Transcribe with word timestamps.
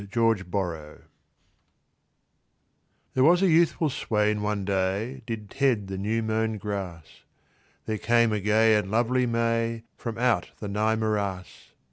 THE 0.01 0.19
ELF 0.19 0.47
BRIDE 0.47 1.01
There 3.13 3.23
was 3.23 3.43
a 3.43 3.47
youthful 3.47 3.91
swain 3.91 4.41
one 4.41 4.65
day 4.65 5.21
Did 5.27 5.51
ted 5.51 5.89
the 5.89 5.97
new 5.99 6.23
mown 6.23 6.57
grass; 6.57 7.21
There 7.85 7.99
came 7.99 8.31
a 8.33 8.39
gay 8.39 8.73
and 8.75 8.89
lovely 8.89 9.27
may 9.27 9.83
From 9.95 10.17
out 10.17 10.49
the 10.59 10.67
nigh 10.69 10.95
morass. 10.95 11.73